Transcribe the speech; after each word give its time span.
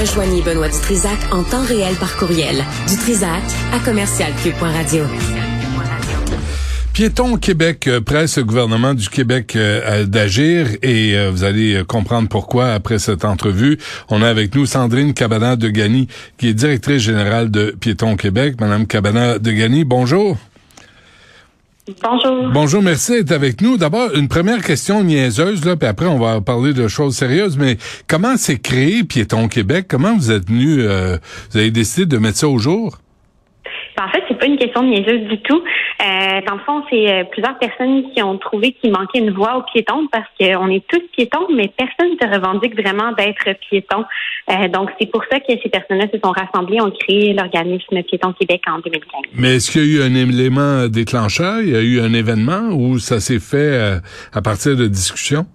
Rejoignez 0.00 0.42
Benoît 0.42 0.68
Dutrisac 0.68 1.18
en 1.30 1.44
temps 1.44 1.62
réel 1.62 1.94
par 1.94 2.16
courriel. 2.16 2.64
Dutrisac 2.88 3.42
à 3.72 3.78
commercialcube.radio. 3.78 5.04
Piéton 6.92 7.36
Québec 7.36 7.86
euh, 7.86 8.00
presse 8.00 8.38
le 8.38 8.44
gouvernement 8.44 8.94
du 8.94 9.08
Québec 9.08 9.54
euh, 9.54 10.04
d'agir 10.04 10.66
et 10.82 11.16
euh, 11.16 11.30
vous 11.30 11.44
allez 11.44 11.82
comprendre 11.86 12.28
pourquoi 12.28 12.72
après 12.72 12.98
cette 12.98 13.24
entrevue. 13.24 13.78
On 14.08 14.20
a 14.20 14.28
avec 14.28 14.56
nous 14.56 14.66
Sandrine 14.66 15.14
Cabana 15.14 15.54
de 15.54 15.68
Gani, 15.68 16.08
qui 16.38 16.48
est 16.48 16.54
directrice 16.54 17.02
générale 17.02 17.52
de 17.52 17.74
Piéton 17.78 18.16
Québec. 18.16 18.56
Madame 18.60 18.88
Cabana 18.88 19.38
de 19.38 19.50
Gani, 19.52 19.84
bonjour. 19.84 20.36
Bonjour. 22.02 22.50
Bonjour, 22.50 22.82
merci 22.82 23.12
d'être 23.12 23.32
avec 23.32 23.60
nous. 23.60 23.76
D'abord, 23.76 24.14
une 24.14 24.28
première 24.28 24.62
question 24.62 25.04
niaiseuse, 25.04 25.66
là, 25.66 25.76
puis 25.76 25.86
après 25.86 26.06
on 26.06 26.18
va 26.18 26.40
parler 26.40 26.72
de 26.72 26.88
choses 26.88 27.14
sérieuses, 27.14 27.58
mais 27.58 27.76
comment 28.08 28.36
s'est 28.36 28.58
créé 28.58 29.04
Piéton 29.04 29.48
Québec? 29.48 29.86
Comment 29.88 30.14
vous 30.14 30.32
êtes 30.32 30.48
venu, 30.48 30.82
vous 30.82 31.58
avez 31.58 31.70
décidé 31.70 32.06
de 32.06 32.16
mettre 32.16 32.38
ça 32.38 32.48
au 32.48 32.56
jour? 32.58 32.98
En 34.00 34.08
fait, 34.08 34.22
c'est 34.28 34.38
pas 34.38 34.46
une 34.46 34.56
question 34.56 34.82
niaiseuse 34.82 35.28
du 35.28 35.40
tout. 35.42 35.62
Euh, 36.44 36.48
dans 36.48 36.54
le 36.54 36.60
fond, 36.60 36.82
c'est 36.90 37.10
euh, 37.10 37.24
plusieurs 37.24 37.58
personnes 37.58 38.10
qui 38.12 38.22
ont 38.22 38.38
trouvé 38.38 38.72
qu'il 38.72 38.92
manquait 38.92 39.18
une 39.18 39.30
voie 39.30 39.56
aux 39.56 39.62
piétons 39.62 40.06
parce 40.10 40.28
qu'on 40.38 40.68
est 40.68 40.86
tous 40.86 41.02
piétons, 41.16 41.46
mais 41.54 41.70
personne 41.76 42.14
ne 42.14 42.26
se 42.26 42.34
revendique 42.34 42.74
vraiment 42.74 43.12
d'être 43.12 43.58
piéton. 43.68 44.04
Euh, 44.50 44.68
donc, 44.68 44.90
c'est 45.00 45.10
pour 45.10 45.22
ça 45.30 45.40
que 45.40 45.52
ces 45.62 45.68
personnes-là 45.68 46.06
se 46.12 46.18
sont 46.22 46.32
rassemblées, 46.32 46.80
ont 46.80 46.90
créé 46.90 47.32
l'organisme 47.32 48.02
Piéton 48.02 48.32
Québec 48.32 48.62
en 48.68 48.78
2015. 48.78 49.02
Mais 49.34 49.56
est-ce 49.56 49.70
qu'il 49.70 49.84
y 49.86 50.00
a 50.00 50.04
eu 50.04 50.06
un 50.06 50.14
élément 50.14 50.88
déclencheur? 50.88 51.60
Il 51.60 51.70
y 51.70 51.76
a 51.76 51.80
eu 51.80 52.00
un 52.00 52.12
événement 52.12 52.70
où 52.72 52.98
ça 52.98 53.20
s'est 53.20 53.40
fait 53.40 54.00
à 54.32 54.42
partir 54.42 54.76
de 54.76 54.86
discussions? 54.86 55.46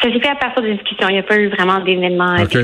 Ça 0.00 0.12
s'est 0.12 0.20
fait 0.20 0.28
à 0.28 0.36
partir 0.36 0.62
de 0.62 0.72
discussions. 0.72 1.08
Il 1.08 1.14
n'y 1.14 1.18
a 1.18 1.22
pas 1.24 1.36
eu 1.36 1.48
vraiment 1.48 1.80
d'événements 1.80 2.36
okay. 2.40 2.62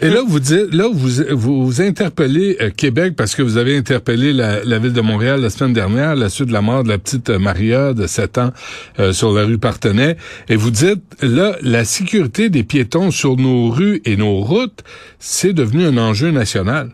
Et 0.00 0.08
là, 0.08 0.20
vous 0.26 0.40
dites, 0.40 0.72
là, 0.72 0.88
vous 0.90 1.10
vous, 1.32 1.82
interpellez 1.82 2.56
euh, 2.60 2.70
Québec 2.70 3.14
parce 3.16 3.34
que 3.34 3.42
vous 3.42 3.58
avez 3.58 3.76
interpellé 3.76 4.32
la, 4.32 4.78
ville 4.78 4.94
de 4.94 5.00
Montréal 5.02 5.40
la 5.40 5.50
semaine 5.50 5.74
dernière 5.74 6.10
à 6.10 6.14
la 6.14 6.30
suite 6.30 6.48
de 6.48 6.52
la 6.54 6.62
mort 6.62 6.84
de 6.84 6.88
la 6.88 6.98
petite 6.98 7.28
Maria 7.28 7.92
de 7.92 8.06
7 8.06 8.38
ans 8.38 8.50
euh, 8.98 9.12
sur 9.12 9.32
la 9.32 9.44
rue 9.44 9.58
Partenay. 9.58 10.16
Et 10.48 10.56
vous 10.56 10.70
dites, 10.70 11.02
là, 11.20 11.56
la 11.62 11.84
sécurité 11.84 12.48
des 12.48 12.62
piétons 12.62 13.10
sur 13.10 13.36
nos 13.36 13.68
rues 13.68 14.00
et 14.06 14.16
nos 14.16 14.36
routes, 14.36 14.84
c'est 15.18 15.52
devenu 15.52 15.84
un 15.84 15.98
enjeu 15.98 16.30
national. 16.30 16.92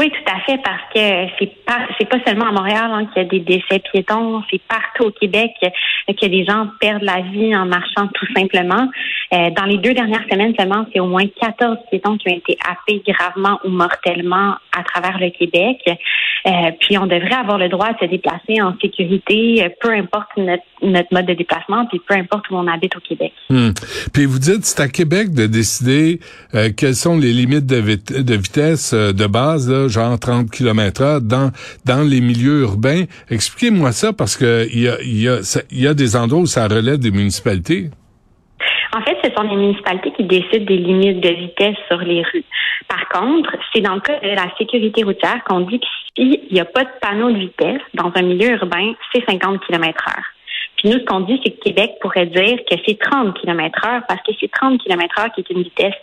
Oui, 0.00 0.10
tout 0.10 0.32
à 0.32 0.40
fait, 0.40 0.56
parce 0.64 0.80
que 0.94 1.30
c'est 1.38 1.64
pas 1.66 1.80
c'est 1.98 2.08
pas 2.08 2.16
seulement 2.26 2.46
à 2.46 2.52
Montréal 2.52 2.90
hein, 2.90 3.04
qu'il 3.12 3.22
y 3.22 3.26
a 3.26 3.28
des 3.28 3.40
décès 3.40 3.80
piétons, 3.80 4.42
c'est 4.50 4.62
partout 4.62 5.08
au 5.08 5.10
Québec 5.10 5.50
que 5.60 6.26
des 6.26 6.42
gens 6.46 6.68
perdent 6.80 7.02
la 7.02 7.20
vie 7.20 7.54
en 7.54 7.66
marchant 7.66 8.08
tout 8.14 8.26
simplement. 8.34 8.88
Euh, 9.34 9.50
dans 9.50 9.64
les 9.64 9.76
deux 9.76 9.92
dernières 9.92 10.24
semaines 10.30 10.54
seulement, 10.58 10.86
c'est 10.90 11.00
au 11.00 11.06
moins 11.06 11.26
14 11.38 11.76
piétons 11.90 12.16
qui 12.16 12.30
ont 12.30 12.36
été 12.36 12.56
happés 12.66 13.02
gravement 13.06 13.60
ou 13.62 13.68
mortellement 13.68 14.54
à 14.74 14.82
travers 14.84 15.18
le 15.18 15.28
Québec. 15.28 15.78
Euh, 16.46 16.50
puis 16.80 16.98
on 16.98 17.06
devrait 17.06 17.34
avoir 17.34 17.58
le 17.58 17.68
droit 17.68 17.92
de 17.92 17.98
se 18.00 18.06
déplacer 18.06 18.60
en 18.60 18.74
sécurité, 18.80 19.68
peu 19.80 19.90
importe 19.90 20.28
notre, 20.36 20.62
notre 20.82 21.08
mode 21.12 21.26
de 21.26 21.34
déplacement, 21.34 21.86
puis 21.86 22.00
peu 22.06 22.14
importe 22.14 22.50
où 22.50 22.56
on 22.56 22.66
habite 22.66 22.96
au 22.96 23.00
Québec. 23.00 23.32
Hmm. 23.48 23.70
Puis 24.12 24.24
vous 24.24 24.38
dites, 24.38 24.64
c'est 24.64 24.80
à 24.80 24.88
Québec 24.88 25.32
de 25.32 25.46
décider 25.46 26.20
euh, 26.54 26.70
quelles 26.76 26.94
sont 26.94 27.18
les 27.18 27.32
limites 27.32 27.66
de, 27.66 27.80
de 27.80 28.34
vitesse 28.34 28.94
de 28.94 29.26
base, 29.26 29.70
là, 29.70 29.88
genre 29.88 30.18
30 30.18 30.50
km 30.50 31.02
h 31.02 31.20
dans 31.20 31.50
dans 31.84 32.02
les 32.02 32.20
milieux 32.20 32.62
urbains. 32.62 33.04
Expliquez-moi 33.30 33.92
ça 33.92 34.12
parce 34.12 34.36
que 34.36 34.66
il 34.72 34.80
y 34.80 34.88
a 34.88 34.96
y 35.02 35.28
a 35.28 35.40
y 35.70 35.86
a 35.86 35.94
des 35.94 36.16
endroits 36.16 36.40
où 36.40 36.46
ça 36.46 36.66
relève 36.66 36.98
des 36.98 37.10
municipalités. 37.10 37.90
En 38.92 39.00
fait, 39.02 39.16
ce 39.22 39.30
sont 39.32 39.42
les 39.42 39.56
municipalités 39.56 40.10
qui 40.12 40.24
décident 40.24 40.64
des 40.64 40.76
limites 40.76 41.20
de 41.20 41.28
vitesse 41.28 41.76
sur 41.88 41.98
les 41.98 42.22
rues. 42.22 42.44
Par 42.88 43.08
contre, 43.08 43.54
c'est 43.72 43.80
dans 43.80 43.94
le 43.94 44.00
cas 44.00 44.18
de 44.18 44.28
la 44.28 44.52
sécurité 44.58 45.04
routière 45.04 45.44
qu'on 45.44 45.60
dit 45.60 45.78
que 45.78 45.86
s'il 46.16 46.40
n'y 46.50 46.60
a 46.60 46.64
pas 46.64 46.84
de 46.84 46.90
panneau 47.00 47.30
de 47.30 47.38
vitesse 47.38 47.82
dans 47.94 48.10
un 48.14 48.22
milieu 48.22 48.50
urbain, 48.52 48.92
c'est 49.12 49.24
50 49.24 49.64
km 49.64 50.04
heure. 50.08 50.24
Puis 50.76 50.88
nous, 50.88 50.98
ce 50.98 51.04
qu'on 51.04 51.20
dit, 51.20 51.40
c'est 51.44 51.52
que 51.52 51.62
Québec 51.62 51.92
pourrait 52.00 52.26
dire 52.26 52.58
que 52.68 52.76
c'est 52.84 52.98
30 52.98 53.38
km 53.38 53.86
heure 53.86 54.02
parce 54.08 54.22
que 54.22 54.32
c'est 54.40 54.50
30 54.50 54.82
km 54.82 55.20
heure 55.20 55.32
qui 55.32 55.42
est 55.42 55.50
une 55.50 55.62
vitesse 55.62 55.94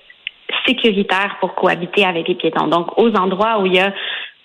sécuritaire 0.66 1.36
pour 1.42 1.56
cohabiter 1.56 2.06
avec 2.06 2.28
les 2.28 2.36
piétons. 2.36 2.68
Donc, 2.68 2.98
aux 2.98 3.14
endroits 3.16 3.60
où 3.60 3.66
il 3.66 3.76
y 3.76 3.80
a 3.80 3.92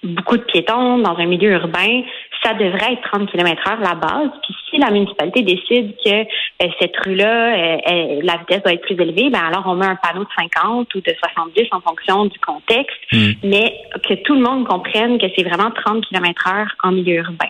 beaucoup 0.02 0.36
de 0.36 0.42
piétons 0.42 0.98
dans 0.98 1.16
un 1.16 1.26
milieu 1.26 1.52
urbain, 1.52 2.02
ça 2.42 2.54
devrait 2.54 2.94
être 2.94 3.03
30 3.12 3.30
km 3.30 3.69
heure 3.69 3.80
la 3.80 3.94
base. 3.94 4.30
Puis 4.42 4.54
si 4.69 4.78
la 4.78 4.91
municipalité 4.91 5.42
décide 5.42 5.94
que 6.04 6.22
euh, 6.22 6.69
cette 6.80 6.97
rue-là, 7.04 7.54
euh, 7.54 8.20
la 8.22 8.36
vitesse 8.38 8.62
doit 8.62 8.72
être 8.72 8.82
plus 8.82 9.00
élevée, 9.00 9.30
ben 9.30 9.41
alors 9.41 9.64
on 9.66 9.75
met 9.75 9.86
un 9.86 9.97
panneau 9.97 10.25
de 10.25 10.28
50 10.36 10.94
ou 10.94 11.00
de 11.00 11.14
70 11.19 11.69
en 11.72 11.81
fonction 11.81 12.25
du 12.26 12.38
contexte, 12.41 12.98
hmm. 13.12 13.32
mais 13.44 13.75
que 14.08 14.14
tout 14.14 14.34
le 14.34 14.41
monde 14.41 14.66
comprenne 14.66 15.19
que 15.19 15.26
c'est 15.36 15.44
vraiment 15.44 15.70
30 15.70 16.04
km 16.06 16.48
heure 16.48 16.75
en 16.82 16.92
milieu 16.92 17.16
urbain. 17.16 17.48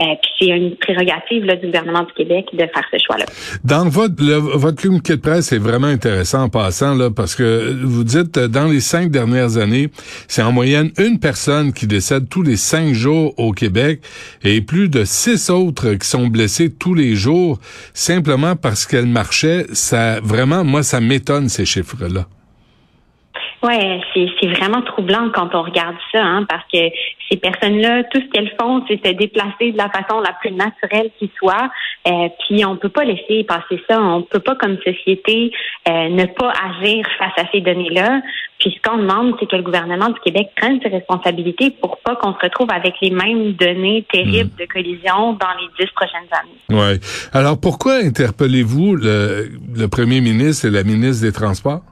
Euh, 0.00 0.04
puis 0.22 0.30
c'est 0.40 0.46
une 0.46 0.74
prérogative 0.76 1.44
là, 1.44 1.56
du 1.56 1.66
gouvernement 1.66 2.02
du 2.02 2.12
Québec 2.14 2.46
de 2.52 2.60
faire 2.60 2.84
ce 2.90 2.96
choix-là. 3.04 3.26
Dans 3.62 3.88
votre, 3.88 4.14
votre 4.56 4.80
communiqué 4.80 5.16
de 5.16 5.20
presse 5.20 5.52
est 5.52 5.58
vraiment 5.58 5.88
intéressant 5.88 6.44
en 6.44 6.48
passant, 6.48 6.94
là, 6.94 7.10
parce 7.14 7.34
que 7.34 7.72
vous 7.84 8.02
dites, 8.02 8.38
dans 8.38 8.66
les 8.66 8.80
cinq 8.80 9.10
dernières 9.10 9.58
années, 9.58 9.88
c'est 10.28 10.42
en 10.42 10.50
moyenne 10.50 10.90
une 10.98 11.20
personne 11.20 11.74
qui 11.74 11.86
décède 11.86 12.28
tous 12.30 12.42
les 12.42 12.56
cinq 12.56 12.94
jours 12.94 13.34
au 13.36 13.52
Québec 13.52 14.00
et 14.42 14.60
plus 14.60 14.88
de 14.88 15.04
six 15.04 15.50
autres 15.50 15.94
qui 15.94 16.08
sont 16.08 16.26
blessés 16.26 16.70
tous 16.70 16.94
les 16.94 17.14
jours 17.16 17.60
simplement 17.94 18.56
parce 18.56 18.86
qu'elle 18.86 19.06
marchait. 19.06 19.66
Ça, 19.72 20.20
vraiment, 20.20 20.64
moi, 20.64 20.82
ça 20.82 21.00
m'étonne 21.00 21.48
ces 21.48 21.64
chiffres-là. 21.64 22.26
Ouais, 23.62 24.00
c'est 24.12 24.48
vraiment 24.48 24.82
troublant 24.82 25.30
quand 25.32 25.54
on 25.54 25.62
regarde 25.62 25.94
ça, 26.10 26.20
hein, 26.20 26.44
parce 26.48 26.64
que 26.72 26.78
ces 27.30 27.36
personnes-là, 27.36 28.02
tout 28.04 28.20
ce 28.20 28.26
qu'elles 28.32 28.52
font, 28.60 28.84
c'est 28.88 29.00
se 29.06 29.12
déplacer 29.12 29.70
de 29.70 29.76
la 29.76 29.88
façon 29.88 30.20
la 30.20 30.32
plus 30.40 30.50
naturelle 30.50 31.10
qui 31.18 31.30
soit. 31.38 31.70
Euh, 32.08 32.28
puis 32.40 32.64
on 32.64 32.76
peut 32.76 32.88
pas 32.88 33.04
laisser 33.04 33.44
passer 33.44 33.80
ça. 33.88 34.00
On 34.00 34.22
peut 34.22 34.40
pas, 34.40 34.56
comme 34.56 34.76
société, 34.78 35.52
euh, 35.88 36.08
ne 36.08 36.24
pas 36.26 36.52
agir 36.52 37.06
face 37.18 37.32
à 37.36 37.48
ces 37.52 37.60
données-là. 37.60 38.20
Puis 38.58 38.76
ce 38.76 38.88
qu'on 38.88 38.98
demande, 38.98 39.34
c'est 39.38 39.46
que 39.46 39.56
le 39.56 39.62
gouvernement 39.62 40.08
du 40.08 40.18
Québec 40.20 40.48
prenne 40.56 40.80
ses 40.82 40.88
responsabilités 40.88 41.70
pour 41.70 41.98
pas 41.98 42.16
qu'on 42.16 42.32
se 42.34 42.40
retrouve 42.42 42.70
avec 42.72 42.94
les 43.00 43.10
mêmes 43.10 43.52
données 43.52 44.04
terribles 44.12 44.50
hmm. 44.54 44.60
de 44.60 44.66
collision 44.66 45.32
dans 45.34 45.54
les 45.60 45.68
dix 45.84 45.90
prochaines 45.92 46.28
années. 46.32 46.80
Ouais. 46.80 46.98
Alors 47.32 47.60
pourquoi 47.60 47.94
interpellez-vous 47.94 48.96
le, 48.96 49.50
le 49.74 49.86
premier 49.88 50.20
ministre 50.20 50.66
et 50.66 50.70
la 50.70 50.82
ministre 50.82 51.24
des 51.24 51.32
Transports? 51.32 51.82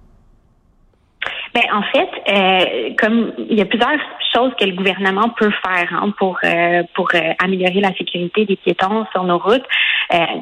Ben, 1.52 1.62
en 1.72 1.82
fait, 1.82 2.10
euh, 2.28 2.94
comme 2.96 3.32
il 3.38 3.58
y 3.58 3.60
a 3.60 3.64
plusieurs 3.64 3.98
choses 4.32 4.52
que 4.58 4.64
le 4.64 4.72
gouvernement 4.72 5.30
peut 5.30 5.50
faire 5.50 5.92
hein, 5.92 6.12
pour 6.16 6.38
euh, 6.44 6.82
pour 6.94 7.08
euh, 7.14 7.32
améliorer 7.42 7.80
la 7.80 7.92
sécurité 7.94 8.44
des 8.44 8.56
piétons 8.56 9.04
sur 9.12 9.24
nos 9.24 9.38
routes. 9.38 9.66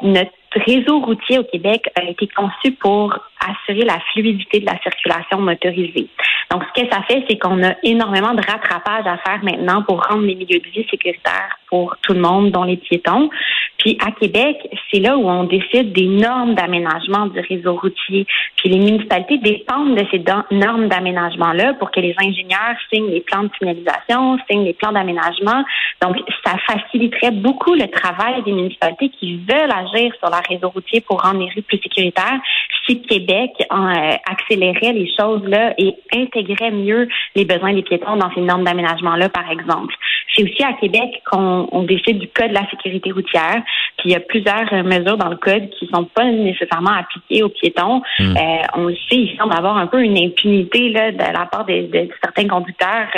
notre 0.03 0.31
réseau 0.67 1.01
routier 1.01 1.39
au 1.39 1.45
Québec 1.45 1.85
a 1.95 2.05
été 2.05 2.27
conçu 2.29 2.73
pour 2.73 3.19
assurer 3.41 3.85
la 3.85 3.99
fluidité 4.13 4.61
de 4.61 4.67
la 4.67 4.79
circulation 4.83 5.39
motorisée. 5.39 6.09
Donc, 6.51 6.63
ce 6.65 6.83
que 6.83 6.89
ça 6.91 7.03
fait, 7.03 7.25
c'est 7.29 7.39
qu'on 7.39 7.63
a 7.63 7.75
énormément 7.83 8.35
de 8.35 8.43
rattrapage 8.43 9.07
à 9.07 9.19
faire 9.19 9.43
maintenant 9.43 9.83
pour 9.83 10.05
rendre 10.05 10.23
les 10.23 10.35
milieux 10.35 10.61
de 10.61 10.71
vie 10.71 10.87
sécuritaires 10.91 11.58
pour 11.69 11.97
tout 12.03 12.13
le 12.13 12.21
monde, 12.21 12.51
dont 12.51 12.65
les 12.65 12.77
piétons. 12.77 13.31
Puis 13.79 13.97
à 14.05 14.11
Québec, 14.11 14.57
c'est 14.91 14.99
là 14.99 15.17
où 15.17 15.29
on 15.29 15.45
décide 15.45 15.93
des 15.93 16.07
normes 16.07 16.55
d'aménagement 16.55 17.27
du 17.27 17.39
réseau 17.41 17.77
routier. 17.77 18.27
Puis 18.57 18.69
les 18.69 18.79
municipalités 18.79 19.39
dépendent 19.39 19.97
de 19.97 20.05
ces 20.11 20.23
normes 20.51 20.89
d'aménagement-là 20.89 21.75
pour 21.75 21.91
que 21.91 22.01
les 22.01 22.15
ingénieurs 22.19 22.77
signent 22.93 23.11
les 23.11 23.21
plans 23.21 23.45
de 23.45 23.51
signalisation, 23.57 24.39
signent 24.51 24.65
les 24.65 24.73
plans 24.73 24.93
d'aménagement. 24.93 25.65
Donc, 26.03 26.17
ça 26.45 26.57
faciliterait 26.67 27.31
beaucoup 27.31 27.75
le 27.75 27.87
travail 27.89 28.43
des 28.43 28.53
municipalités 28.53 29.11
qui 29.11 29.37
veulent 29.37 29.73
agir 29.73 30.13
sur 30.19 30.29
leur 30.29 30.43
réseau 30.49 30.71
routier 30.71 31.01
pour 31.01 31.23
rendre 31.23 31.41
les 31.41 31.51
rues 31.55 31.63
plus 31.63 31.79
sécuritaires 31.79 32.41
si 32.87 33.01
Québec 33.03 33.51
euh, 33.61 34.13
accélérait 34.31 34.93
les 34.93 35.11
choses 35.19 35.45
là 35.45 35.75
et 35.79 35.95
intégrait 36.15 36.71
mieux 36.71 37.09
les 37.37 37.45
besoins 37.45 37.75
des 37.75 37.83
piétons 37.83 38.17
dans 38.17 38.33
ces 38.35 38.41
normes 38.41 38.65
d'aménagement-là, 38.65 39.29
par 39.29 39.51
exemple. 39.51 39.95
C'est 40.35 40.45
aussi 40.45 40.63
à 40.63 40.75
Québec 40.75 41.23
qu'on 41.31 41.83
décide 41.83 42.19
du 42.19 42.29
code 42.29 42.51
de 42.51 42.55
la 42.55 42.69
sécurité 42.71 43.11
routière. 43.11 43.63
Puis 43.99 44.11
il 44.11 44.13
y 44.13 44.15
a 44.15 44.21
plusieurs 44.21 44.73
euh, 44.73 44.83
mesures 44.83 45.17
dans 45.17 45.29
le 45.29 45.37
code 45.37 45.71
qui 45.71 45.89
sont 45.93 46.05
pas 46.05 46.25
nécessairement 46.25 46.93
appliquées 46.93 47.43
aux 47.43 47.49
piétons. 47.49 48.03
Hmm. 48.19 48.37
Euh, 48.37 48.63
on 48.75 48.85
le 48.85 48.95
sait, 48.95 49.17
il 49.17 49.37
semble 49.37 49.55
avoir 49.55 49.77
un 49.77 49.87
peu 49.87 50.03
une 50.03 50.17
impunité 50.17 50.91
là, 50.91 51.11
de 51.11 51.19
la 51.19 51.47
part 51.47 51.65
de, 51.65 52.09
certains 52.23 52.47
conducteurs 52.47 53.09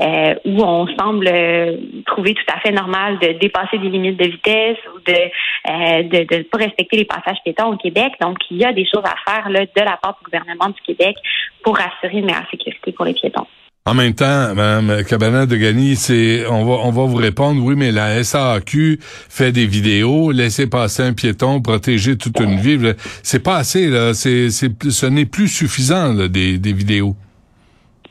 euh, 0.00 0.34
où 0.44 0.62
on 0.62 0.86
semble 0.98 1.30
trouver 2.06 2.34
tout 2.34 2.54
à 2.54 2.60
fait 2.60 2.72
normal 2.72 3.18
de 3.18 3.38
dépasser 3.38 3.78
des 3.78 3.88
limites 3.88 4.16
de 4.16 4.28
vitesse 4.28 4.78
ou 4.94 5.00
de 5.00 5.12
de 5.64 6.38
ne 6.38 6.42
pas 6.42 6.58
respecter 6.58 6.96
les 6.96 7.04
passages 7.04 7.38
piétons 7.44 7.72
au 7.72 7.76
Québec. 7.76 8.12
Donc, 8.20 8.38
il 8.50 8.56
y 8.56 8.64
a 8.64 8.72
des 8.72 8.84
choses 8.84 9.04
à 9.04 9.14
faire 9.30 9.48
là, 9.48 9.60
de 9.60 9.80
la 9.80 9.96
part 9.96 10.16
du 10.18 10.24
gouvernement 10.24 10.68
du 10.68 10.80
Québec 10.82 11.16
pour 11.62 11.78
assurer 11.78 12.18
une 12.18 12.26
meilleure 12.26 12.48
sécurité 12.50 12.92
pour 12.92 13.04
les 13.04 13.14
piétons. 13.14 13.46
En 13.84 13.94
même 13.94 14.14
temps, 14.14 14.54
Mme 14.54 15.02
Cabana 15.02 15.44
de 15.44 15.56
Gagny, 15.56 15.96
c'est 15.96 16.46
on 16.46 16.64
va 16.64 16.74
on 16.84 16.92
va 16.92 17.04
vous 17.04 17.16
répondre. 17.16 17.60
Oui, 17.64 17.74
mais 17.76 17.90
la 17.90 18.22
SAQ 18.22 19.00
fait 19.00 19.50
des 19.50 19.66
vidéos, 19.66 20.30
laisser 20.30 20.70
passer 20.70 21.02
un 21.02 21.14
piéton, 21.14 21.60
protéger 21.60 22.16
toute 22.16 22.38
une 22.38 22.60
ville, 22.60 22.94
c'est 23.24 23.42
pas 23.42 23.56
assez 23.56 23.88
là, 23.88 24.14
c'est 24.14 24.50
c'est 24.50 24.70
ce 24.88 25.06
n'est 25.06 25.26
plus 25.26 25.48
suffisant 25.48 26.14
des 26.14 26.58
des 26.58 26.72
vidéos. 26.72 27.16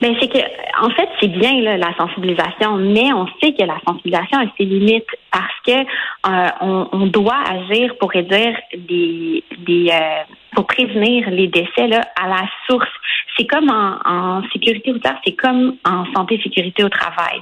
Ben 0.02 0.14
c'est 0.20 0.28
que 0.28 0.40
en 0.84 0.90
fait 0.90 1.08
c'est 1.22 1.30
bien 1.30 1.62
là, 1.62 1.78
la 1.78 1.96
sensibilisation, 1.96 2.76
mais 2.76 3.14
on 3.14 3.28
sait 3.42 3.54
que 3.54 3.64
la 3.64 3.80
sensibilisation 3.88 4.40
a 4.40 4.46
ses 4.58 4.66
limites 4.66 5.06
parce 5.32 5.54
que 5.66 5.72
euh, 5.72 6.50
on, 6.60 6.88
on, 6.92 7.06
doit 7.06 7.44
agir 7.48 7.96
pour 7.98 8.12
réduire 8.12 8.58
des 8.76 9.42
des 9.66 9.90
euh, 9.90 10.24
pour 10.56 10.68
prévenir 10.68 11.30
les 11.30 11.48
décès 11.48 11.88
là 11.88 12.02
à 12.22 12.28
la 12.28 12.46
source 12.68 12.90
c'est 13.38 13.48
comme 13.48 13.70
en, 13.70 13.98
en 14.06 14.42
sécurité 14.52 14.92
routière, 14.92 15.20
c'est 15.26 15.36
comme 15.36 15.78
en 15.86 16.06
santé 16.14 16.40
sécurité 16.44 16.84
au 16.84 16.90
travail. 16.90 17.40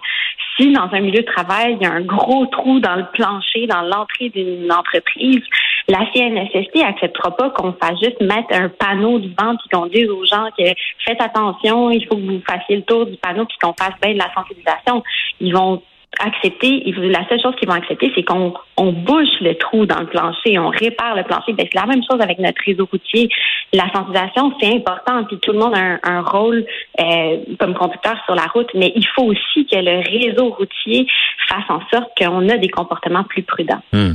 Si 0.56 0.72
dans 0.72 0.90
un 0.92 1.00
milieu 1.00 1.22
de 1.22 1.26
travail, 1.26 1.78
il 1.80 1.84
y 1.84 1.90
a 1.90 1.94
un 1.94 2.02
gros 2.02 2.46
trou 2.48 2.80
dans 2.80 2.96
le 2.96 3.06
plancher, 3.14 3.66
dans 3.68 3.82
l'entrée 3.82 4.30
d'une 4.30 4.72
entreprise, 4.72 5.42
la 5.88 6.00
CNSST 6.14 6.76
n'acceptera 6.76 7.36
pas 7.36 7.50
qu'on 7.52 7.74
fasse 7.74 8.00
juste 8.02 8.22
mettre 8.22 8.54
un 8.54 8.70
panneau 8.70 9.20
devant 9.20 9.56
puis 9.58 9.70
qu'on 9.72 9.88
dise 9.88 10.10
aux 10.10 10.26
gens 10.26 10.50
que 10.58 10.66
faites 11.06 11.22
attention, 11.22 11.90
il 11.92 12.06
faut 12.06 12.16
que 12.16 12.22
vous 12.22 12.42
fassiez 12.48 12.78
le 12.78 12.84
tour 12.84 13.06
du 13.06 13.18
panneau 13.18 13.46
puis 13.46 13.58
qu'on 13.62 13.74
fasse 13.74 14.00
bien 14.02 14.14
de 14.14 14.20
la 14.20 14.32
sensibilisation. 14.34 15.04
Ils 15.40 15.54
vont 15.54 15.82
accepter, 16.20 16.84
la 16.98 17.28
seule 17.30 17.42
chose 17.42 17.56
qu'ils 17.56 17.68
vont 17.68 17.76
accepter, 17.76 18.12
c'est 18.16 18.24
qu'on 18.24 18.54
on 18.78 18.92
bouche 18.92 19.40
le 19.42 19.54
trou 19.56 19.86
dans 19.86 20.00
le 20.00 20.08
plancher, 20.08 20.58
on 20.58 20.70
répare 20.70 21.16
le 21.16 21.24
plancher. 21.24 21.54
Ben, 21.54 21.68
c'est 21.72 21.80
la 21.80 21.86
même 21.86 22.02
chose 22.10 22.20
avec 22.20 22.40
notre 22.40 22.62
réseau 22.66 22.88
routier. 22.92 23.30
La 23.74 23.86
sensibilisation, 23.94 24.52
c'est 24.60 24.74
important, 24.74 25.24
puis 25.26 25.38
tout 25.40 25.52
le 25.52 25.60
monde 25.60 25.76
a 25.76 26.00
un, 26.04 26.22
rôle 26.22 26.66
euh, 27.00 27.38
comme 27.60 27.74
conducteur 27.74 28.16
sur 28.26 28.36
la 28.36 28.48
route, 28.54 28.70
mais 28.74 28.92
il 28.96 29.06
faut 29.16 29.24
aussi 29.24 29.66
que 29.66 29.78
le 29.78 30.00
réseau 30.00 30.50
routier 30.50 31.08
fasse 31.48 31.64
en 31.70 31.80
sorte 31.92 32.10
qu'on 32.18 32.50
a 32.50 32.58
des 32.58 32.70
comportements 32.70 33.24
plus 33.24 33.44
prudents. 33.44 33.82
Hmm. 33.94 34.14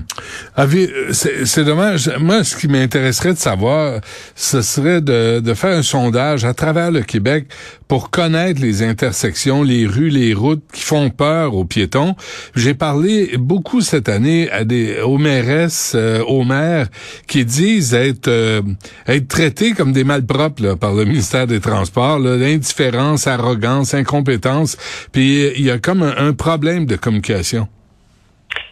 C'est 1.13 1.65
dommage. 1.65 2.11
Moi, 2.19 2.45
ce 2.45 2.57
qui 2.57 2.69
m'intéresserait 2.69 3.33
de 3.33 3.39
savoir, 3.39 4.01
ce 4.35 4.63
serait 4.63 5.01
de, 5.01 5.41
de 5.41 5.55
faire 5.55 5.77
un 5.77 5.83
sondage 5.83 6.45
à 6.45 6.55
travers 6.55 6.91
le 6.91 7.03
Québec 7.03 7.47
pour 7.95 8.11
connaître 8.11 8.61
les 8.61 8.83
intersections, 8.83 9.63
les 9.63 9.87
rues, 9.87 10.09
les 10.09 10.35
routes 10.35 10.65
qui 10.73 10.83
font 10.83 11.11
peur 11.11 11.55
aux 11.55 11.65
piétons. 11.65 12.17
J'ai 12.57 12.75
parlé 12.75 13.37
beaucoup 13.39 13.83
cette 13.83 14.09
année 14.09 14.51
à 14.51 14.65
des 14.65 15.01
aux 15.03 15.17
mairesses, 15.17 15.93
euh, 15.95 16.21
aux 16.25 16.43
maires 16.43 16.89
qui 17.29 17.45
disent 17.45 17.95
être 17.95 18.27
euh, 18.27 18.63
être 19.07 19.29
traités 19.29 19.75
comme 19.75 19.93
des 19.93 20.03
malpropres 20.03 20.61
là, 20.61 20.75
par 20.75 20.93
le 20.93 21.05
ministère 21.05 21.47
des 21.47 21.61
Transports, 21.61 22.19
l'indifférence, 22.19 23.29
arrogance, 23.29 23.95
incompétence, 23.95 24.77
puis 25.13 25.53
il 25.57 25.63
y 25.63 25.71
a 25.71 25.79
comme 25.79 26.03
un, 26.03 26.33
problème 26.33 26.87
de 26.87 26.97
communication. 26.97 27.69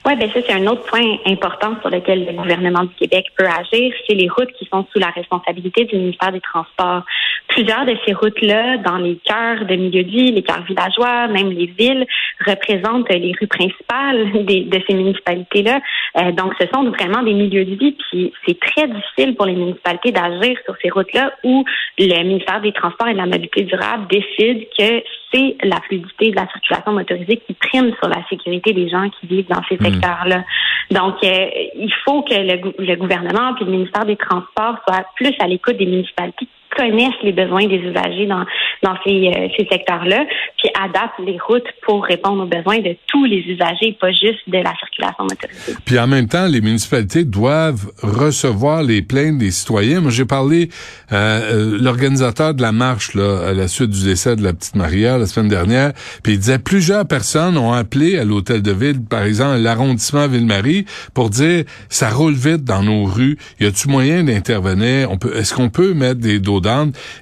Oui, 0.04 0.16
ben 0.16 0.28
ça, 0.32 0.40
c'est 0.44 0.52
un 0.52 0.66
autre 0.66 0.82
point 0.82 1.18
important 1.26 1.76
sur 1.80 1.90
lequel 1.90 2.26
le 2.26 2.32
gouvernement 2.32 2.82
du 2.82 2.94
Québec 2.94 3.26
peut 3.36 3.46
agir, 3.46 3.94
c'est 4.06 4.14
les 4.14 4.28
routes 4.28 4.52
qui 4.58 4.66
sont 4.66 4.84
sous 4.92 4.98
la 4.98 5.10
responsabilité 5.10 5.84
du 5.84 5.96
ministère 5.96 6.32
des 6.32 6.40
Transports 6.40 7.04
plusieurs 7.52 7.84
de 7.84 7.96
ces 8.06 8.12
routes-là, 8.12 8.78
dans 8.78 8.96
les 8.96 9.18
cœurs 9.24 9.64
de 9.66 9.76
milieu 9.76 10.02
de 10.02 10.08
vie, 10.08 10.32
les 10.32 10.42
cœurs 10.42 10.64
villageois, 10.64 11.28
même 11.28 11.50
les 11.50 11.66
villes, 11.66 12.06
représentent 12.46 13.08
les 13.10 13.32
rues 13.38 13.46
principales 13.46 14.32
de 14.32 14.82
ces 14.86 14.94
municipalités-là. 14.94 15.80
Euh, 16.16 16.32
donc, 16.32 16.54
ce 16.60 16.66
sont 16.72 16.84
vraiment 16.90 17.22
des 17.22 17.34
milieux 17.34 17.64
de 17.64 17.74
vie, 17.74 17.92
puis 17.92 18.32
c'est 18.46 18.58
très 18.58 18.88
difficile 18.88 19.34
pour 19.36 19.46
les 19.46 19.54
municipalités 19.54 20.12
d'agir 20.12 20.56
sur 20.64 20.74
ces 20.82 20.90
routes-là 20.90 21.32
où 21.44 21.64
le 21.98 22.22
ministère 22.24 22.60
des 22.60 22.72
Transports 22.72 23.08
et 23.08 23.12
de 23.12 23.18
la 23.18 23.26
Mobilité 23.26 23.62
durable 23.62 24.06
décide 24.08 24.66
que 24.78 25.02
c'est 25.32 25.56
la 25.62 25.80
fluidité 25.82 26.30
de 26.30 26.36
la 26.36 26.46
circulation 26.48 26.92
motorisée 26.92 27.40
qui 27.46 27.54
prime 27.54 27.92
sur 28.00 28.08
la 28.08 28.22
sécurité 28.28 28.72
des 28.72 28.88
gens 28.88 29.08
qui 29.08 29.26
vivent 29.26 29.48
dans 29.48 29.62
ces. 29.68 29.76
Secteurs-là. 29.92 30.44
Donc, 30.90 31.14
euh, 31.24 31.46
il 31.74 31.92
faut 32.04 32.22
que 32.22 32.34
le, 32.34 32.84
le 32.84 32.96
gouvernement 32.96 33.54
puis 33.54 33.64
le 33.64 33.72
ministère 33.72 34.04
des 34.04 34.16
Transports 34.16 34.76
soient 34.86 35.04
plus 35.16 35.34
à 35.40 35.46
l'écoute 35.46 35.76
des 35.76 35.86
municipalités 35.86 36.48
connaissent 36.76 37.22
les 37.22 37.32
besoins 37.32 37.66
des 37.66 37.76
usagers 37.76 38.26
dans, 38.26 38.44
dans 38.82 38.96
ces, 39.04 39.28
euh, 39.28 39.48
ces 39.56 39.66
secteurs-là, 39.70 40.24
puis 40.58 40.70
adaptent 40.80 41.20
les 41.24 41.38
routes 41.46 41.66
pour 41.82 42.04
répondre 42.04 42.44
aux 42.44 42.46
besoins 42.46 42.78
de 42.78 42.96
tous 43.08 43.24
les 43.24 43.38
usagers, 43.38 43.96
pas 44.00 44.10
juste 44.10 44.40
de 44.46 44.58
la 44.58 44.72
circulation 44.78 45.24
motorisée. 45.24 45.74
Puis 45.84 45.98
en 45.98 46.06
même 46.06 46.28
temps, 46.28 46.46
les 46.46 46.60
municipalités 46.60 47.24
doivent 47.24 47.90
recevoir 48.02 48.82
les 48.82 49.02
plaintes 49.02 49.38
des 49.38 49.50
citoyens. 49.50 50.00
Moi, 50.00 50.10
j'ai 50.10 50.24
parlé 50.24 50.68
euh, 51.12 51.14
euh, 51.14 51.78
l'organisateur 51.80 52.54
de 52.54 52.62
la 52.62 52.72
marche 52.72 53.14
là, 53.14 53.48
à 53.48 53.52
la 53.52 53.68
suite 53.68 53.90
du 53.90 54.04
décès 54.04 54.36
de 54.36 54.42
la 54.42 54.52
petite 54.52 54.76
Maria 54.76 55.18
la 55.18 55.26
semaine 55.26 55.48
dernière, 55.48 55.92
puis 56.22 56.34
il 56.34 56.38
disait 56.38 56.58
plusieurs 56.58 57.06
personnes 57.06 57.56
ont 57.58 57.72
appelé 57.72 58.18
à 58.18 58.24
l'hôtel 58.24 58.62
de 58.62 58.72
ville, 58.72 59.04
par 59.04 59.24
exemple 59.24 59.58
l'arrondissement 59.58 60.26
Ville-Marie, 60.26 60.86
pour 61.14 61.30
dire 61.30 61.64
ça 61.88 62.08
roule 62.10 62.34
vite 62.34 62.64
dans 62.64 62.82
nos 62.82 63.04
rues. 63.04 63.36
Y 63.60 63.66
a-tu 63.66 63.88
moyen 63.88 64.24
d'intervenir? 64.24 65.10
On 65.10 65.18
peut, 65.18 65.36
est-ce 65.36 65.54
qu'on 65.54 65.68
peut 65.68 65.94
mettre 65.94 66.20
des 66.20 66.38
dos 66.38 66.60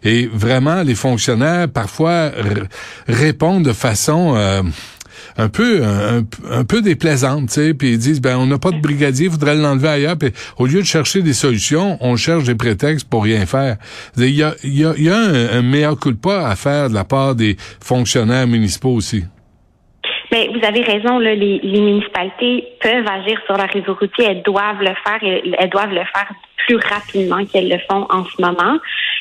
et 0.02 0.28
vraiment, 0.32 0.82
les 0.82 0.94
fonctionnaires, 0.94 1.68
parfois, 1.68 2.30
répondent 3.08 3.64
de 3.64 3.72
façon... 3.72 4.34
Euh, 4.36 4.62
un 5.36 5.48
peu 5.48 5.82
un, 5.84 6.64
peu 6.64 6.82
déplaisante, 6.82 7.48
tu 7.48 7.54
sais, 7.54 7.74
puis 7.74 7.92
ils 7.92 7.98
disent 7.98 8.20
ben 8.20 8.36
on 8.36 8.46
n'a 8.46 8.58
pas 8.58 8.70
de 8.70 8.80
brigadier, 8.80 9.30
faudrait 9.30 9.54
l'enlever 9.54 9.88
ailleurs, 9.88 10.16
puis 10.16 10.32
au 10.58 10.66
lieu 10.66 10.80
de 10.80 10.86
chercher 10.86 11.22
des 11.22 11.32
solutions, 11.32 11.98
on 12.00 12.16
cherche 12.16 12.44
des 12.44 12.54
prétextes 12.54 13.08
pour 13.08 13.24
rien 13.24 13.46
faire. 13.46 13.76
Il 14.16 14.30
y 14.30 14.42
a, 14.42 14.54
il 14.64 14.76
y 14.76 14.84
a, 14.84 14.94
il 14.96 15.04
y 15.04 15.10
a 15.10 15.16
un, 15.16 15.58
un 15.58 15.62
meilleur 15.62 15.98
coup 15.98 16.10
de 16.10 16.16
pas 16.16 16.48
à 16.48 16.56
faire 16.56 16.88
de 16.88 16.94
la 16.94 17.04
part 17.04 17.34
des 17.34 17.56
fonctionnaires 17.80 18.46
municipaux 18.46 18.94
aussi. 18.94 19.24
Mais 20.32 20.48
vous 20.48 20.64
avez 20.64 20.82
raison, 20.82 21.18
là, 21.18 21.34
les, 21.34 21.58
les, 21.62 21.80
municipalités 21.80 22.64
peuvent 22.80 23.06
agir 23.06 23.40
sur 23.46 23.56
leur 23.56 23.68
réseau 23.68 23.94
routier, 23.94 24.26
elles 24.28 24.42
doivent 24.42 24.80
le 24.80 24.94
faire, 25.04 25.18
et 25.22 25.42
elles 25.58 25.70
doivent 25.70 25.92
le 25.92 26.04
faire 26.04 26.30
plus 26.66 26.76
rapidement 26.76 27.44
qu'elles 27.46 27.68
le 27.68 27.78
font 27.90 28.06
en 28.10 28.24
ce 28.24 28.40
moment. 28.40 28.78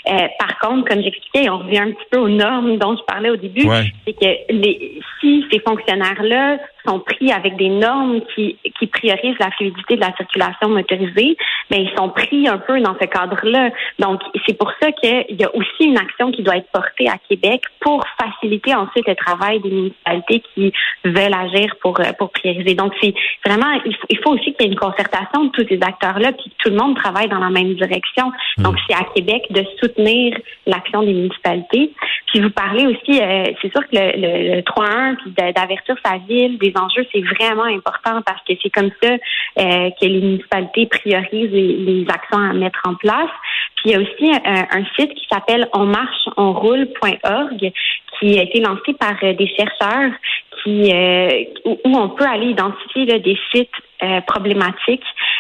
Euh, 0.08 0.28
par 0.38 0.60
contre, 0.60 0.88
comme 0.88 1.02
j'expliquais, 1.02 1.50
on 1.50 1.60
revient 1.60 1.80
un 1.80 1.92
petit 1.92 2.06
peu 2.12 2.20
aux 2.20 2.30
normes 2.30 2.78
dont 2.78 2.96
je 2.96 3.04
parlais 3.04 3.30
au 3.30 3.36
début, 3.36 3.68
c'est 4.06 4.14
que 4.14 4.54
les, 4.54 5.00
si 5.20 5.46
ces 5.52 5.60
fonctionnaires-là 5.60 6.58
sont 6.86 7.00
pris 7.00 7.32
avec 7.32 7.56
des 7.58 7.70
normes 7.70 8.22
qui, 8.34 8.58
qui 8.80 8.88
priorisent 8.88 9.40
la 9.40 9.52
fluidité 9.52 9.96
de 9.96 10.02
la 10.02 10.16
circulation 10.16 10.70
motorisée, 10.70 11.38
mais 11.70 11.78
ben, 11.78 11.88
ils 11.90 11.98
sont 11.98 12.10
pris 12.10 12.48
un 12.48 12.58
peu 12.58 12.80
dans 12.82 12.96
ce 13.00 13.06
cadre-là. 13.06 13.70
Donc, 14.00 14.22
c'est 14.46 14.58
pour 14.58 14.72
ça 14.82 14.92
qu'il 14.92 15.38
y 15.38 15.44
a 15.44 15.56
aussi 15.56 15.84
une 15.84 15.98
action 15.98 16.32
qui 16.32 16.44
doit 16.44 16.58
être 16.58 16.72
portée 16.72 17.08
à 17.10 17.18
Québec 17.30 17.62
pour 17.80 18.04
faciliter 18.20 18.74
ensuite 18.76 19.08
le 19.08 19.16
travail 19.16 19.60
des 19.60 19.70
municipalités 19.70 20.44
qui 20.54 20.74
veulent 21.06 21.34
agir 21.34 21.76
pour, 21.82 22.00
euh, 22.00 22.12
pour 22.18 22.32
prioriser. 22.32 22.76
Donc, 22.76 22.94
c'est 23.02 23.14
vraiment, 23.46 23.80
il 23.86 23.96
faut, 23.96 24.08
il 24.10 24.18
faut 24.20 24.32
aussi 24.32 24.54
qu'il 24.54 24.62
y 24.62 24.70
ait 24.70 24.72
une 24.72 24.80
concertation 24.80 25.46
de 25.46 25.50
tous 25.52 25.66
ces 25.68 25.80
acteurs-là, 25.82 26.32
puis 26.34 26.50
que 26.50 26.64
tout 26.64 26.70
le 26.70 26.76
monde 26.76 26.96
travaille 26.96 27.28
dans 27.28 27.40
la 27.40 27.50
même 27.50 27.74
direction. 27.76 28.32
Hmm. 28.58 28.64
Donc, 28.64 28.76
c'est 28.88 28.96
à 28.96 29.04
Québec 29.16 29.46
de 29.50 29.64
soutenir 29.80 30.38
l'action 30.66 31.04
des 31.04 31.14
municipalités. 31.14 31.94
Puis 32.28 32.42
vous 32.42 32.52
parlez 32.52 32.86
aussi, 32.86 33.22
euh, 33.22 33.46
c'est 33.62 33.72
sûr 33.72 33.82
que 33.88 33.96
le, 33.96 34.56
le, 34.56 34.62
3-1, 34.62 35.16
puis 35.18 35.32
d'avertir 35.32 35.96
sa 36.04 36.18
ville 36.18 36.58
des 36.58 36.69
enjeux, 36.76 37.06
c'est 37.14 37.22
vraiment 37.22 37.64
important 37.64 38.22
parce 38.26 38.42
que 38.48 38.54
c'est 38.62 38.70
comme 38.70 38.92
ça 39.02 39.12
euh, 39.12 39.90
que 40.00 40.06
les 40.06 40.22
municipalités 40.22 40.86
priorisent 40.88 41.52
les, 41.52 42.06
actions 42.10 42.40
à 42.40 42.54
mettre 42.54 42.82
en 42.86 42.96
place. 42.96 43.30
Puis 43.76 43.90
il 43.90 43.92
y 43.92 43.96
a 43.96 44.00
aussi 44.00 44.32
un, 44.46 44.86
site 44.98 45.14
qui 45.14 45.28
s'appelle 45.32 45.68
onmarcheonroule.org 45.74 47.72
qui 48.20 48.40
a 48.40 48.44
été 48.44 48.60
lancé 48.60 48.94
par 49.00 49.16
euh, 49.24 49.34
des 49.34 49.48
chercheurs 49.56 50.12
où, 50.66 51.98
on 51.98 52.10
peut 52.10 52.26
aller 52.26 52.48
identifier 52.48 53.06
des 53.20 53.38
sites 53.54 53.72
problématiques 54.28 55.04
euh, 55.04 55.39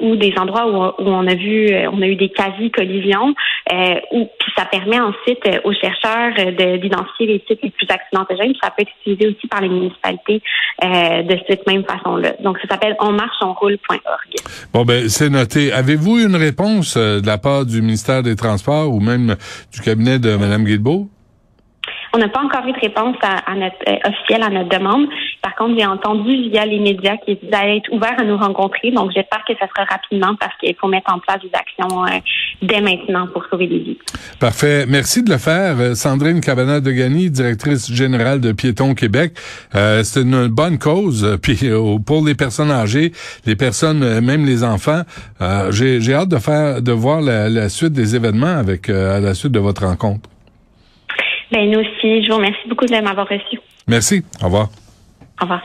ou 0.00 0.16
des 0.16 0.32
endroits 0.38 0.66
où, 0.98 1.04
on 1.04 1.26
a 1.26 1.34
vu, 1.34 1.68
euh, 1.68 1.90
on 1.92 2.00
a 2.02 2.06
eu 2.06 2.16
des 2.16 2.30
quasi-collisions, 2.30 3.34
euh, 3.72 3.94
où 4.12 4.28
puis 4.38 4.52
ça 4.56 4.64
permet 4.64 5.00
ensuite 5.00 5.40
aux 5.64 5.72
chercheurs 5.72 6.32
d'identifier 6.78 7.26
les 7.26 7.44
sites 7.46 7.60
les 7.62 7.70
plus 7.70 7.86
accidentogènes. 7.88 8.54
Ça 8.62 8.70
peut 8.70 8.82
être 8.82 8.92
utilisé 9.00 9.28
aussi 9.28 9.46
par 9.48 9.60
les 9.60 9.68
municipalités 9.68 10.42
de 10.82 11.38
cette 11.46 11.66
même 11.66 11.84
façon-là. 11.84 12.32
Donc 12.42 12.58
ça 12.58 12.68
s'appelle 12.68 12.96
onmarcheonroule.org. 13.00 14.34
Bon 14.72 14.84
ben 14.84 15.08
c'est 15.08 15.28
noté. 15.28 15.72
Avez-vous 15.72 16.18
une 16.18 16.36
réponse 16.36 16.96
de 16.96 17.26
la 17.26 17.38
part 17.38 17.66
du 17.66 17.82
ministère 17.82 18.22
des 18.22 18.36
Transports 18.36 18.92
ou 18.92 19.00
même 19.00 19.36
du 19.72 19.80
cabinet 19.80 20.18
de 20.18 20.36
Mme 20.36 20.64
Guilbeault? 20.64 21.08
On 22.12 22.18
n'a 22.18 22.28
pas 22.28 22.40
encore 22.40 22.66
eu 22.66 22.72
de 22.72 22.80
réponse 22.80 23.16
à, 23.22 23.54
notre, 23.54 23.76
officielle 24.08 24.42
à 24.42 24.50
notre 24.50 24.68
demande. 24.68 25.06
Par 25.42 25.54
contre, 25.54 25.78
j'ai 25.78 25.86
entendu 25.86 26.50
via 26.50 26.66
les 26.66 26.80
médias 26.80 27.16
qu'ils 27.18 27.38
allaient 27.52 27.78
être 27.78 27.92
ouverts 27.92 28.18
à 28.18 28.24
nous 28.24 28.36
rencontrer. 28.36 28.90
Donc, 28.90 29.12
j'espère 29.14 29.44
que 29.46 29.52
ça 29.60 29.66
sera 29.68 29.84
rapidement 29.84 30.34
parce 30.40 30.56
qu'il 30.58 30.74
faut 30.74 30.88
mettre 30.88 31.12
en 31.12 31.20
place 31.20 31.38
des 31.40 31.50
actions 31.54 32.04
euh, 32.04 32.18
dès 32.62 32.80
maintenant 32.80 33.28
pour 33.28 33.44
sauver 33.46 33.68
des 33.68 33.78
vies. 33.78 33.98
Parfait. 34.40 34.86
Merci 34.88 35.22
de 35.22 35.30
le 35.30 35.38
faire. 35.38 35.76
Euh, 35.78 35.94
Sandrine 35.94 36.40
Cabana 36.40 36.80
de 36.80 36.90
Gagny, 36.90 37.30
directrice 37.30 37.92
générale 37.92 38.40
de 38.40 38.52
Piéton 38.52 38.94
Québec. 38.94 39.34
Euh, 39.76 40.02
c'est 40.02 40.22
une 40.22 40.48
bonne 40.48 40.78
cause. 40.78 41.38
Puis 41.40 41.70
pour 42.06 42.24
les 42.26 42.34
personnes 42.34 42.72
âgées, 42.72 43.12
les 43.46 43.56
personnes, 43.56 44.20
même 44.20 44.44
les 44.44 44.64
enfants, 44.64 45.02
j'ai 45.70 46.14
hâte 46.14 46.28
de 46.28 46.38
faire, 46.38 46.82
de 46.82 46.92
voir 46.92 47.20
la, 47.20 47.68
suite 47.68 47.92
des 47.92 48.16
événements 48.16 48.58
avec 48.58 48.88
à 48.88 49.20
la 49.20 49.34
suite 49.34 49.52
de 49.52 49.60
votre 49.60 49.86
rencontre. 49.86 50.28
Ben 51.50 51.70
nous 51.70 51.80
aussi, 51.80 52.22
je 52.22 52.30
vous 52.30 52.36
remercie 52.36 52.68
beaucoup 52.68 52.86
de 52.86 52.92
m'avoir 53.00 53.28
reçu. 53.28 53.58
Merci. 53.86 54.24
Au 54.40 54.46
revoir. 54.46 54.68
Au 55.40 55.42
revoir. 55.42 55.62